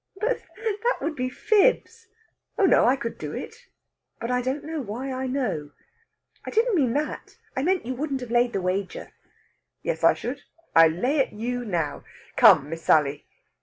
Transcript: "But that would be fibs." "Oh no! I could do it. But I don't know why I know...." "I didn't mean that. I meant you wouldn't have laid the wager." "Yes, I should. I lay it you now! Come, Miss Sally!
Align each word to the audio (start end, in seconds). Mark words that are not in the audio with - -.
"But 0.19 0.41
that 0.81 0.97
would 0.99 1.15
be 1.15 1.29
fibs." 1.29 2.07
"Oh 2.57 2.65
no! 2.65 2.85
I 2.87 2.95
could 2.95 3.19
do 3.19 3.33
it. 3.33 3.67
But 4.19 4.31
I 4.31 4.41
don't 4.41 4.63
know 4.63 4.81
why 4.81 5.11
I 5.11 5.27
know...." 5.27 5.73
"I 6.43 6.49
didn't 6.49 6.73
mean 6.73 6.93
that. 6.93 7.37
I 7.55 7.61
meant 7.61 7.85
you 7.85 7.93
wouldn't 7.93 8.21
have 8.21 8.31
laid 8.31 8.53
the 8.53 8.61
wager." 8.63 9.11
"Yes, 9.83 10.03
I 10.03 10.15
should. 10.15 10.41
I 10.75 10.87
lay 10.87 11.19
it 11.19 11.33
you 11.33 11.63
now! 11.63 12.03
Come, 12.35 12.67
Miss 12.67 12.81
Sally! 12.81 13.27